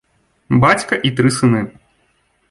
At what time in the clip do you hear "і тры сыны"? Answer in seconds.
1.09-1.61